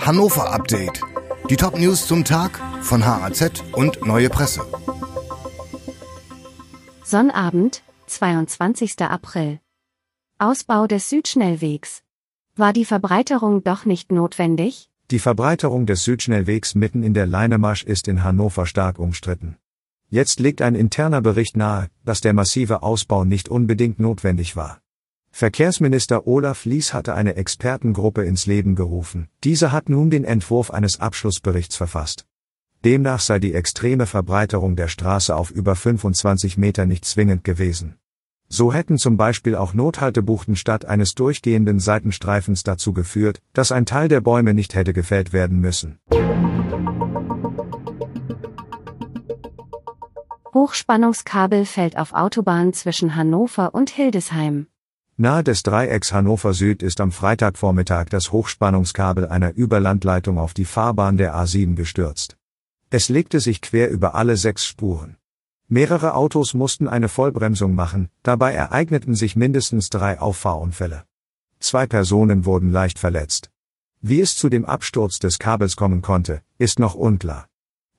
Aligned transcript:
Hannover 0.00 0.50
Update. 0.50 1.02
Die 1.50 1.56
Top-News 1.56 2.06
zum 2.06 2.24
Tag 2.24 2.58
von 2.80 3.04
HAZ 3.04 3.62
und 3.72 4.06
Neue 4.06 4.30
Presse. 4.30 4.62
Sonnabend, 7.04 7.82
22. 8.06 8.98
April. 9.02 9.60
Ausbau 10.38 10.86
des 10.86 11.10
Südschnellwegs. 11.10 12.02
War 12.56 12.72
die 12.72 12.86
Verbreiterung 12.86 13.62
doch 13.62 13.84
nicht 13.84 14.10
notwendig? 14.10 14.88
Die 15.10 15.18
Verbreiterung 15.18 15.84
des 15.84 16.02
Südschnellwegs 16.04 16.74
mitten 16.74 17.02
in 17.02 17.12
der 17.12 17.26
Leinemarsch 17.26 17.84
ist 17.84 18.08
in 18.08 18.24
Hannover 18.24 18.64
stark 18.64 18.98
umstritten. 18.98 19.58
Jetzt 20.08 20.40
legt 20.40 20.62
ein 20.62 20.74
interner 20.74 21.20
Bericht 21.20 21.56
nahe, 21.58 21.88
dass 22.04 22.22
der 22.22 22.32
massive 22.32 22.82
Ausbau 22.82 23.24
nicht 23.24 23.48
unbedingt 23.50 24.00
notwendig 24.00 24.56
war. 24.56 24.80
Verkehrsminister 25.32 26.26
Olaf 26.26 26.64
Lies 26.64 26.92
hatte 26.92 27.14
eine 27.14 27.36
Expertengruppe 27.36 28.24
ins 28.24 28.46
Leben 28.46 28.74
gerufen. 28.74 29.28
Diese 29.44 29.72
hat 29.72 29.88
nun 29.88 30.10
den 30.10 30.24
Entwurf 30.24 30.70
eines 30.70 31.00
Abschlussberichts 31.00 31.76
verfasst. 31.76 32.26
Demnach 32.84 33.20
sei 33.20 33.38
die 33.38 33.54
extreme 33.54 34.06
Verbreiterung 34.06 34.76
der 34.76 34.88
Straße 34.88 35.34
auf 35.34 35.50
über 35.50 35.76
25 35.76 36.58
Meter 36.58 36.86
nicht 36.86 37.04
zwingend 37.04 37.44
gewesen. 37.44 37.96
So 38.48 38.72
hätten 38.72 38.98
zum 38.98 39.16
Beispiel 39.16 39.54
auch 39.54 39.74
Nothaltebuchten 39.74 40.56
statt 40.56 40.84
eines 40.84 41.14
durchgehenden 41.14 41.78
Seitenstreifens 41.78 42.64
dazu 42.64 42.92
geführt, 42.92 43.40
dass 43.52 43.70
ein 43.70 43.86
Teil 43.86 44.08
der 44.08 44.20
Bäume 44.20 44.54
nicht 44.54 44.74
hätte 44.74 44.92
gefällt 44.92 45.32
werden 45.32 45.60
müssen. 45.60 46.00
Hochspannungskabel 50.52 51.64
fällt 51.64 51.96
auf 51.96 52.12
Autobahn 52.12 52.72
zwischen 52.72 53.14
Hannover 53.14 53.72
und 53.72 53.90
Hildesheim. 53.90 54.66
Nahe 55.20 55.44
des 55.44 55.62
Dreiecks 55.62 56.14
Hannover 56.14 56.54
Süd 56.54 56.82
ist 56.82 56.98
am 56.98 57.12
Freitagvormittag 57.12 58.06
das 58.08 58.32
Hochspannungskabel 58.32 59.28
einer 59.28 59.52
Überlandleitung 59.52 60.38
auf 60.38 60.54
die 60.54 60.64
Fahrbahn 60.64 61.18
der 61.18 61.34
A7 61.34 61.74
gestürzt. 61.74 62.38
Es 62.88 63.10
legte 63.10 63.38
sich 63.38 63.60
quer 63.60 63.90
über 63.90 64.14
alle 64.14 64.38
sechs 64.38 64.64
Spuren. 64.64 65.18
Mehrere 65.68 66.14
Autos 66.14 66.54
mussten 66.54 66.88
eine 66.88 67.10
Vollbremsung 67.10 67.74
machen, 67.74 68.08
dabei 68.22 68.54
ereigneten 68.54 69.14
sich 69.14 69.36
mindestens 69.36 69.90
drei 69.90 70.18
Auffahrunfälle. 70.18 71.04
Zwei 71.58 71.86
Personen 71.86 72.46
wurden 72.46 72.72
leicht 72.72 72.98
verletzt. 72.98 73.50
Wie 74.00 74.22
es 74.22 74.38
zu 74.38 74.48
dem 74.48 74.64
Absturz 74.64 75.18
des 75.18 75.38
Kabels 75.38 75.76
kommen 75.76 76.00
konnte, 76.00 76.40
ist 76.56 76.78
noch 76.78 76.94
unklar. 76.94 77.46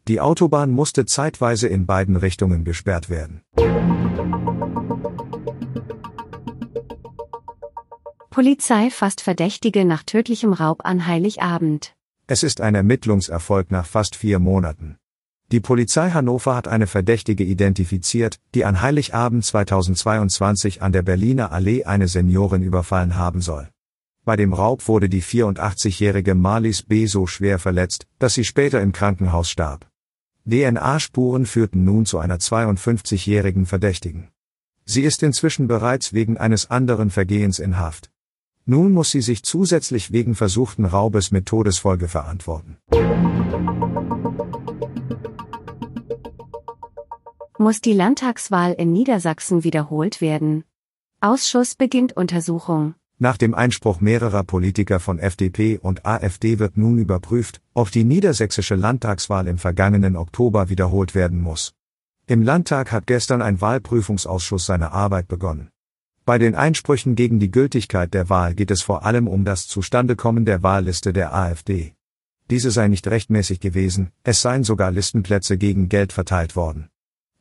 Die 0.08 0.20
Autobahn 0.20 0.72
musste 0.72 1.06
zeitweise 1.06 1.68
in 1.68 1.86
beiden 1.86 2.16
Richtungen 2.16 2.66
gesperrt 2.66 3.12
werden. 3.12 3.44
Polizei 8.32 8.90
fasst 8.90 9.20
Verdächtige 9.20 9.84
nach 9.84 10.04
tödlichem 10.04 10.54
Raub 10.54 10.86
an 10.86 11.06
Heiligabend. 11.06 11.94
Es 12.28 12.44
ist 12.44 12.62
ein 12.62 12.76
Ermittlungserfolg 12.76 13.72
nach 13.72 13.86
fast 13.86 14.16
vier 14.16 14.40
Monaten. 14.40 14.96
Die 15.52 15.60
Polizei 15.60 16.12
Hannover 16.12 16.56
hat 16.56 16.70
eine 16.70 16.88
Verdächtige 16.88 17.44
identifiziert, 17.44 18.40
die 18.56 18.64
an 18.64 18.82
Heiligabend 18.82 19.44
2022 19.44 20.82
an 20.82 20.94
der 20.94 21.02
Berliner 21.02 21.52
Allee 21.52 21.84
eine 21.84 22.08
Seniorin 22.08 22.64
überfallen 22.64 23.18
haben 23.18 23.42
soll. 23.42 23.68
Bei 24.24 24.38
dem 24.38 24.54
Raub 24.54 24.88
wurde 24.88 25.10
die 25.10 25.22
84-jährige 25.22 26.34
Marlies 26.34 26.84
B. 26.84 27.08
so 27.08 27.28
schwer 27.28 27.60
verletzt, 27.60 28.08
dass 28.18 28.34
sie 28.34 28.46
später 28.46 28.82
im 28.82 28.94
Krankenhaus 28.94 29.50
starb. 29.50 29.92
DNA-Spuren 30.50 31.46
führten 31.46 31.84
nun 31.84 32.06
zu 32.06 32.18
einer 32.18 32.38
52-jährigen 32.38 33.66
Verdächtigen. 33.66 34.30
Sie 34.86 35.02
ist 35.02 35.22
inzwischen 35.22 35.68
bereits 35.68 36.14
wegen 36.14 36.38
eines 36.38 36.72
anderen 36.72 37.10
Vergehens 37.10 37.60
in 37.60 37.78
Haft. 37.78 38.10
Nun 38.66 38.94
muss 38.94 39.12
sie 39.12 39.22
sich 39.22 39.44
zusätzlich 39.44 40.12
wegen 40.12 40.36
versuchten 40.36 40.86
Raubes 40.86 41.32
mit 41.32 41.46
Todesfolge 41.48 42.08
verantworten. 42.08 42.78
Muss 47.58 47.82
die 47.82 47.94
Landtagswahl 47.94 48.74
in 48.74 48.92
Niedersachsen 48.92 49.64
wiederholt 49.64 50.22
werden? 50.22 50.64
Ausschuss 51.22 51.76
beginnt 51.76 52.18
Untersuchung. 52.18 52.96
Nach 53.20 53.38
dem 53.38 53.54
Einspruch 53.54 54.02
mehrerer 54.02 54.44
Politiker 54.44 55.00
von 55.00 55.20
FDP 55.20 55.78
und 55.78 56.06
AfD 56.06 56.58
wird 56.58 56.78
nun 56.78 56.98
überprüft, 56.98 57.62
ob 57.76 57.92
die 57.92 58.04
niedersächsische 58.04 58.76
Landtagswahl 58.76 59.48
im 59.48 59.60
vergangenen 59.60 60.16
Oktober 60.16 60.70
wiederholt 60.70 61.14
werden 61.14 61.40
muss. 61.40 61.74
Im 62.26 62.42
Landtag 62.42 62.92
hat 62.92 63.06
gestern 63.08 63.42
ein 63.42 63.62
Wahlprüfungsausschuss 63.62 64.66
seine 64.66 64.92
Arbeit 64.92 65.28
begonnen. 65.28 65.71
Bei 66.32 66.38
den 66.38 66.56
Einsprüchen 66.56 67.16
gegen 67.16 67.42
die 67.42 67.52
Gültigkeit 67.52 68.14
der 68.14 68.30
Wahl 68.30 68.54
geht 68.54 68.72
es 68.72 68.82
vor 68.82 69.06
allem 69.06 69.28
um 69.28 69.44
das 69.44 69.68
Zustandekommen 69.68 70.46
der 70.46 70.64
Wahlliste 70.64 71.12
der 71.12 71.36
AfD. 71.36 71.92
Diese 72.50 72.72
sei 72.72 72.88
nicht 72.88 73.06
rechtmäßig 73.06 73.60
gewesen, 73.60 74.12
es 74.24 74.42
seien 74.42 74.64
sogar 74.64 74.92
Listenplätze 74.92 75.58
gegen 75.58 75.90
Geld 75.90 76.14
verteilt 76.14 76.56
worden. 76.56 76.88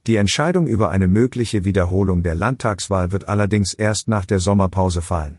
Die 0.09 0.17
Entscheidung 0.17 0.67
über 0.67 0.91
eine 0.91 1.07
mögliche 1.07 1.65
Wiederholung 1.65 2.25
der 2.25 2.35
Landtagswahl 2.35 3.13
wird 3.13 3.29
allerdings 3.29 3.75
erst 3.75 4.09
nach 4.09 4.27
der 4.27 4.41
Sommerpause 4.41 5.03
fallen. 5.03 5.39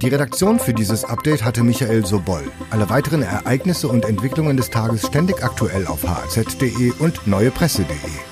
Die 0.00 0.08
Redaktion 0.08 0.60
für 0.60 0.74
dieses 0.74 1.04
Update 1.04 1.42
hatte 1.42 1.64
Michael 1.64 2.06
Soboll. 2.06 2.44
Alle 2.70 2.88
weiteren 2.88 3.22
Ereignisse 3.22 3.88
und 3.88 4.04
Entwicklungen 4.04 4.56
des 4.56 4.70
Tages 4.70 5.08
ständig 5.08 5.42
aktuell 5.42 5.88
auf 5.88 6.04
hz.de 6.04 6.92
und 7.00 7.26
neuepresse.de. 7.26 8.31